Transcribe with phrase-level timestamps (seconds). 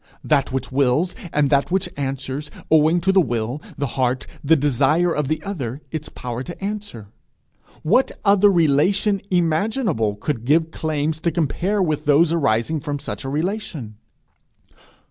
[0.23, 5.15] that which wills, and that which answers, owing to the will, the heart, the desire
[5.15, 7.09] of the other, its power to answer?
[7.83, 13.29] What other relation imaginable could give claims to compare with those arising from such a
[13.29, 13.97] relation?